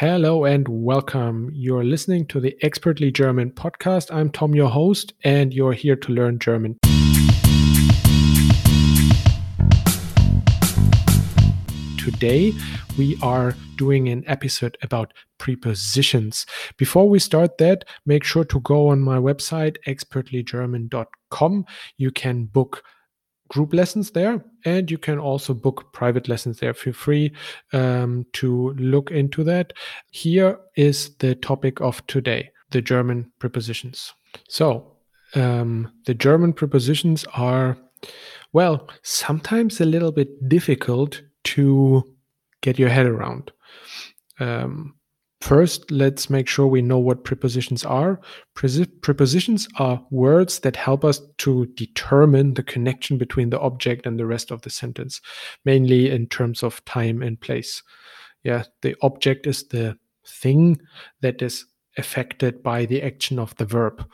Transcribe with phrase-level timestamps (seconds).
[0.00, 1.50] Hello and welcome.
[1.52, 4.10] You're listening to the Expertly German podcast.
[4.10, 6.78] I'm Tom, your host, and you're here to learn German.
[11.98, 12.54] Today,
[12.96, 16.46] we are doing an episode about prepositions.
[16.78, 21.66] Before we start that, make sure to go on my website, expertlygerman.com.
[21.98, 22.82] You can book
[23.50, 27.32] group lessons there and you can also book private lessons there feel free
[27.72, 29.72] um, to look into that.
[30.12, 34.14] Here is the topic of today the german prepositions.
[34.48, 34.96] So
[35.34, 37.76] um, the german prepositions are
[38.52, 42.04] well sometimes a little bit difficult to
[42.60, 43.50] get your head around.
[44.38, 44.94] Um,
[45.40, 48.20] First, let's make sure we know what prepositions are.
[48.54, 54.26] prepositions are words that help us to determine the connection between the object and the
[54.26, 55.20] rest of the sentence,
[55.64, 57.82] mainly in terms of time and place.
[58.44, 60.78] Yeah, the object is the thing
[61.22, 61.64] that is
[61.96, 64.06] affected by the action of the verb.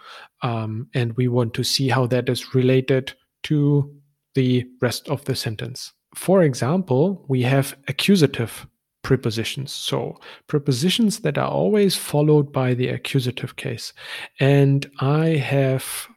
[0.43, 3.93] Um, and we want to see how that is related to
[4.35, 5.93] the rest of the sentence.
[6.15, 8.67] For example, we have accusative
[9.07, 9.73] prepositions.
[9.73, 10.19] So,
[10.49, 13.93] prepositions that are always followed by the accusative case.
[14.41, 16.09] And I have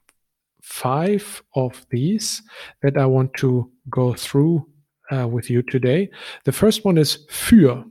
[0.63, 2.41] five of these
[2.81, 4.65] that I want to go through
[5.11, 6.09] uh, with you today.
[6.45, 7.85] The first one is für,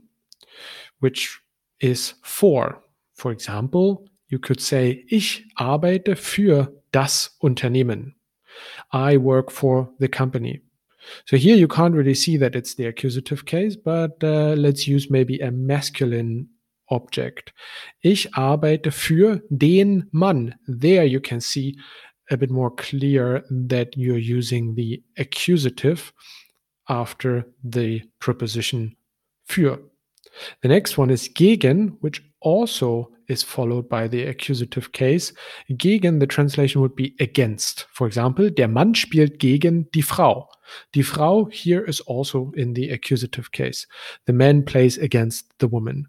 [0.99, 1.39] which
[1.79, 2.83] is for.
[3.15, 8.15] For example, you could say, Ich arbeite für das Unternehmen.
[8.91, 10.61] I work for the company.
[11.25, 15.09] So here you can't really see that it's the accusative case, but uh, let's use
[15.09, 16.47] maybe a masculine
[16.89, 17.53] object.
[18.01, 20.55] Ich arbeite für den Mann.
[20.67, 21.77] There you can see
[22.31, 26.11] a bit more clear that you're using the accusative
[26.87, 28.95] after the preposition
[29.47, 29.79] für.
[30.61, 35.33] The next one is gegen, which also is followed by the accusative case.
[35.77, 37.85] Gegen, the translation would be against.
[37.93, 40.49] For example, der Mann spielt gegen die Frau.
[40.93, 43.85] Die Frau here is also in the accusative case.
[44.25, 46.07] The man plays against the woman.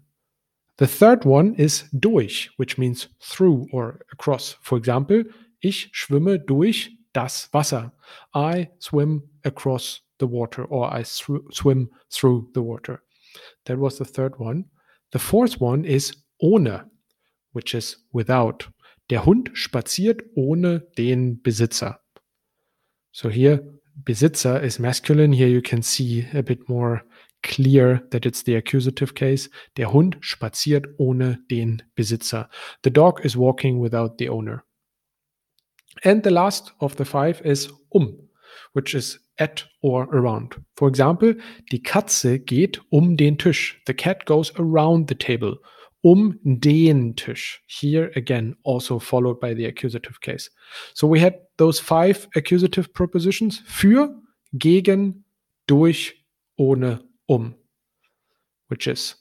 [0.77, 4.57] The third one is durch, which means through or across.
[4.61, 5.23] For example,
[5.61, 7.91] ich schwimme durch das Wasser.
[8.33, 13.03] I swim across the water or I swim through the water.
[13.65, 14.65] That was the third one.
[15.11, 16.89] The fourth one is ohne,
[17.51, 18.69] which is without.
[19.09, 21.99] Der Hund spaziert ohne den Besitzer.
[23.11, 23.61] So here,
[24.05, 25.33] Besitzer is masculine.
[25.33, 27.03] Here you can see a bit more
[27.43, 29.49] clear that it's the accusative case.
[29.75, 32.49] Der Hund spaziert ohne den Besitzer.
[32.83, 34.63] The dog is walking without the owner.
[36.03, 38.17] And the last of the five is um,
[38.73, 40.55] which is at or around.
[40.75, 41.33] For example,
[41.71, 43.81] die Katze geht um den Tisch.
[43.87, 45.57] The cat goes around the table.
[46.03, 47.59] Um den Tisch.
[47.67, 50.49] Here again, also followed by the accusative case.
[50.93, 54.15] So we had those five accusative prepositions für,
[54.53, 55.23] gegen,
[55.67, 56.13] durch,
[56.57, 57.55] ohne, um,
[58.67, 59.15] which is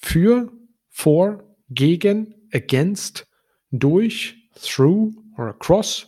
[0.00, 0.48] für,
[0.90, 3.26] for, gegen, against,
[3.70, 6.06] durch, through or across,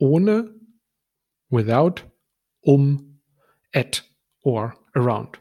[0.00, 0.54] ohne,
[1.50, 2.02] without,
[2.66, 3.14] um,
[3.74, 4.00] at,
[4.44, 5.38] or around.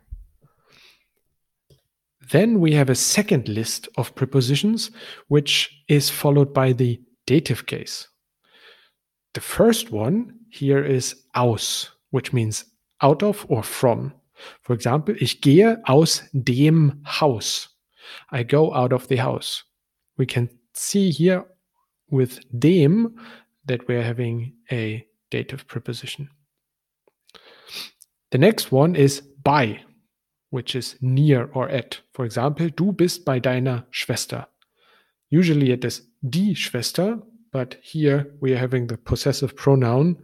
[2.31, 4.91] Then we have a second list of prepositions,
[5.27, 8.07] which is followed by the dative case.
[9.33, 12.65] The first one here is aus, which means
[13.01, 14.13] out of or from.
[14.61, 17.67] For example, ich gehe aus dem Haus.
[18.31, 19.63] I go out of the house.
[20.17, 21.45] We can see here
[22.09, 23.15] with dem
[23.65, 26.29] that we're having a dative preposition.
[28.31, 29.81] The next one is bei,
[30.51, 31.99] which is near or at.
[32.13, 34.47] For example, du bist bei deiner Schwester.
[35.29, 37.21] Usually it is die Schwester,
[37.51, 40.17] but here we are having the possessive pronoun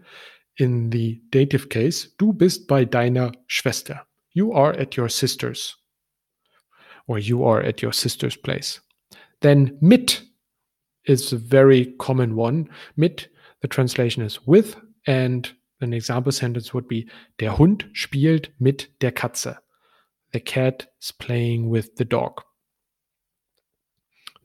[0.58, 2.10] in the dative case.
[2.18, 4.02] Du bist bei deiner Schwester.
[4.34, 5.76] You are at your sister's,
[7.08, 8.80] or you are at your sister's place.
[9.42, 10.22] Then mit
[11.06, 12.70] is a very common one.
[12.96, 13.28] Mit,
[13.62, 14.76] the translation is with,
[15.06, 17.08] and an example sentence would be
[17.40, 19.60] Der Hund spielt mit der Katze.
[20.34, 22.44] The cat is playing with the dog.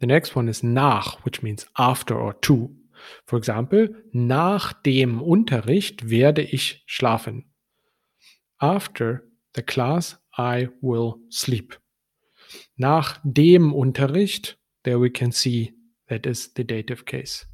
[0.00, 2.74] The next one is nach, which means after or to.
[3.24, 7.52] For example, nach dem Unterricht werde ich schlafen.
[8.58, 9.22] After
[9.54, 11.78] the class, I will sleep.
[12.76, 15.74] Nach dem Unterricht, there we can see
[16.08, 17.46] that is the dative case.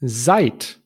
[0.00, 0.80] Seit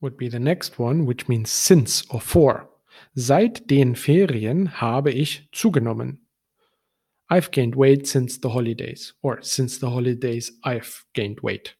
[0.00, 2.68] would be the next one, which means since or for.
[3.14, 6.18] Seit den Ferien habe ich zugenommen.
[7.28, 9.14] I've gained weight since the holidays.
[9.22, 11.76] Or since the holidays, I've gained weight.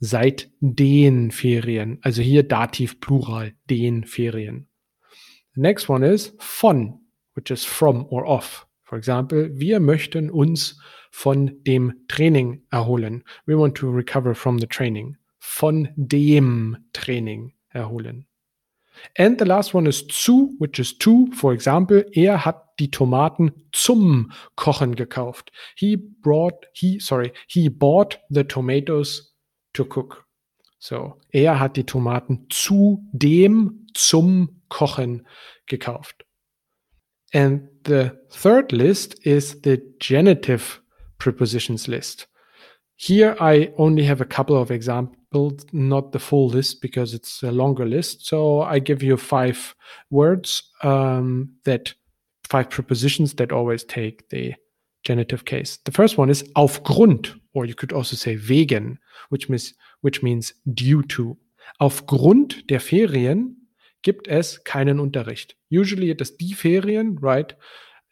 [0.00, 1.98] Seit den Ferien.
[2.02, 4.66] Also hier Dativ Plural, den Ferien.
[5.54, 7.00] The next one is von,
[7.34, 8.66] which is from or of.
[8.84, 10.78] For example, wir möchten uns
[11.10, 13.24] von dem Training erholen.
[13.46, 15.16] We want to recover from the training.
[15.38, 18.26] Von dem Training erholen.
[19.14, 21.28] And the last one is zu, which is to.
[21.32, 25.50] For example, er hat die Tomaten zum Kochen gekauft.
[25.76, 29.34] He brought, he, sorry, he bought the tomatoes
[29.74, 30.24] to cook.
[30.78, 35.26] So, er hat die Tomaten zu dem zum Kochen
[35.66, 36.24] gekauft.
[37.32, 40.80] And the third list is the genitive
[41.18, 42.28] prepositions list.
[42.96, 47.52] Here I only have a couple of examples, not the full list because it's a
[47.52, 48.26] longer list.
[48.26, 49.74] So I give you five
[50.10, 51.92] words um, that
[52.44, 54.54] five prepositions that always take the
[55.02, 55.78] genitive case.
[55.84, 60.52] The first one is aufgrund, or you could also say wegen, which means which means
[60.74, 61.36] due to.
[61.80, 63.56] Aufgrund der Ferien
[64.02, 65.54] gibt es keinen Unterricht.
[65.68, 67.54] Usually it is die Ferien, right?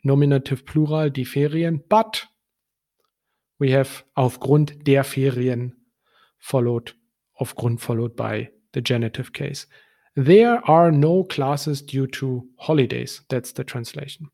[0.02, 2.26] Nominative plural, die Ferien, but
[3.58, 5.74] we have aufgrund der Ferien
[6.38, 6.94] followed,
[7.40, 9.66] aufgrund followed by the genitive case.
[10.16, 13.22] There are no classes due to holidays.
[13.28, 14.28] That's the translation.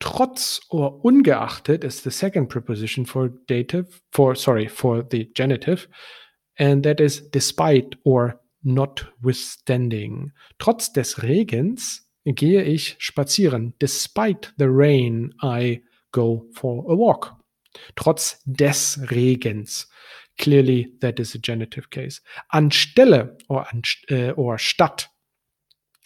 [0.00, 5.88] Trotz or ungeachtet is the second preposition for dative, for sorry, for the genitive,
[6.58, 10.32] and that is despite or notwithstanding.
[10.58, 13.74] Trotz des Regens gehe ich spazieren.
[13.78, 15.82] Despite the rain, I
[16.12, 17.39] go for a walk.
[17.96, 19.88] Trotz des Regens.
[20.38, 22.20] Clearly, that is a genitive case.
[22.52, 23.66] Anstelle or,
[24.10, 25.08] uh, or statt,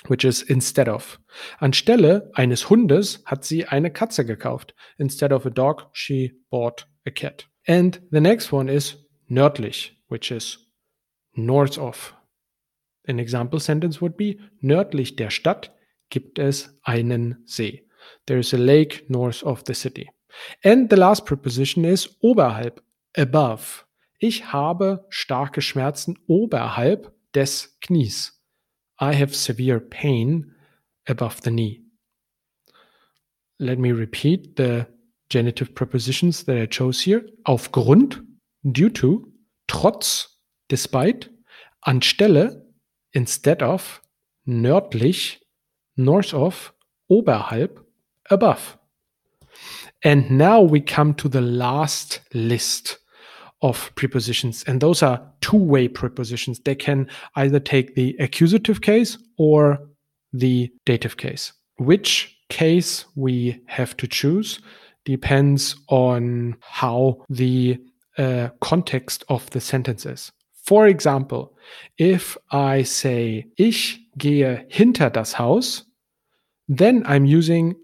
[0.08, 1.18] which is instead of.
[1.60, 4.74] Anstelle eines Hundes hat sie eine Katze gekauft.
[4.98, 7.46] Instead of a dog, she bought a cat.
[7.66, 8.96] And the next one is
[9.28, 10.58] nördlich, which is
[11.34, 12.14] north of.
[13.06, 15.70] An example sentence would be nördlich der Stadt
[16.10, 17.82] gibt es einen See.
[18.26, 20.10] There is a lake north of the city.
[20.62, 22.82] And the last preposition is oberhalb,
[23.16, 23.84] above.
[24.18, 28.32] Ich habe starke Schmerzen oberhalb des Knies.
[29.00, 30.54] I have severe pain
[31.08, 31.82] above the knee.
[33.58, 34.86] Let me repeat the
[35.28, 37.24] genitive prepositions that I chose here.
[37.44, 38.22] Aufgrund,
[38.62, 39.32] due to,
[39.68, 41.30] trotz, despite,
[41.82, 42.64] anstelle,
[43.12, 44.00] instead of,
[44.44, 45.40] nördlich,
[45.96, 46.72] north of,
[47.08, 47.84] oberhalb,
[48.28, 48.78] above.
[50.02, 52.98] And now we come to the last list
[53.62, 54.62] of prepositions.
[54.66, 56.60] And those are two way prepositions.
[56.60, 59.78] They can either take the accusative case or
[60.32, 61.52] the dative case.
[61.78, 64.60] Which case we have to choose
[65.04, 67.78] depends on how the
[68.18, 70.30] uh, context of the sentence is.
[70.64, 71.56] For example,
[71.98, 75.84] if I say, ich gehe hinter das Haus,
[76.68, 77.74] then I'm using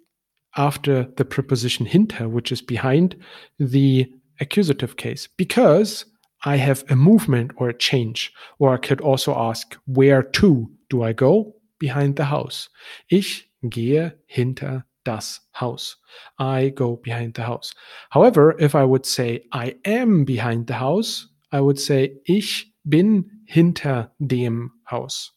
[0.57, 3.17] after the preposition hinter, which is behind
[3.59, 4.11] the
[4.41, 6.05] accusative case, because
[6.45, 8.33] I have a movement or a change.
[8.59, 11.55] Or I could also ask, where to do I go?
[11.79, 12.69] Behind the house.
[13.11, 15.97] Ich gehe hinter das Haus.
[16.39, 17.73] I go behind the house.
[18.11, 23.25] However, if I would say I am behind the house, I would say ich bin
[23.47, 25.33] hinter dem Haus.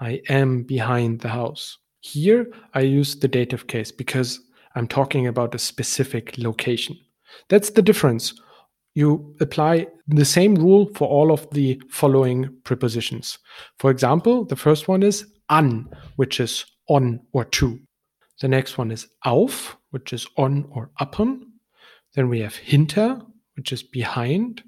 [0.00, 1.78] I am behind the house.
[2.04, 4.38] Here, I use the dative case because
[4.74, 6.98] I'm talking about a specific location.
[7.48, 8.34] That's the difference.
[8.94, 13.38] You apply the same rule for all of the following prepositions.
[13.78, 17.80] For example, the first one is an, which is on or to.
[18.38, 21.52] The next one is auf, which is on or upon.
[22.14, 23.18] Then we have hinter,
[23.56, 24.62] which is behind.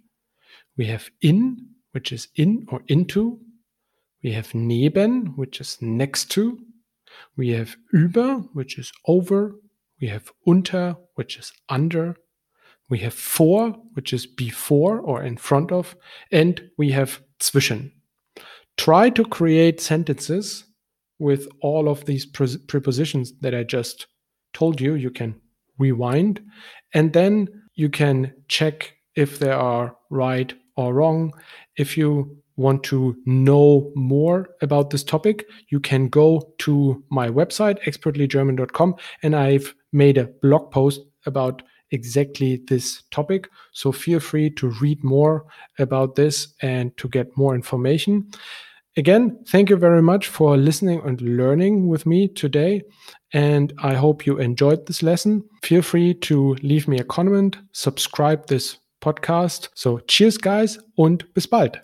[0.78, 3.38] We have in, which is in or into.
[4.22, 6.58] We have neben, which is next to.
[7.36, 9.54] We have über, which is over.
[10.00, 12.16] We have unter, which is under.
[12.88, 15.96] We have vor, which is before or in front of.
[16.30, 17.92] And we have zwischen.
[18.76, 20.64] Try to create sentences
[21.18, 24.06] with all of these pre- prepositions that I just
[24.52, 24.94] told you.
[24.94, 25.40] You can
[25.78, 26.40] rewind
[26.94, 31.32] and then you can check if they are right or wrong.
[31.76, 37.82] If you want to know more about this topic, you can go to my website,
[37.84, 43.48] expertlygerman.com, and I've made a blog post about exactly this topic.
[43.72, 45.44] So feel free to read more
[45.78, 48.30] about this and to get more information.
[48.96, 52.82] Again, thank you very much for listening and learning with me today.
[53.32, 55.44] And I hope you enjoyed this lesson.
[55.62, 59.68] Feel free to leave me a comment, subscribe this podcast.
[59.74, 61.78] So cheers, guys, und bis bald.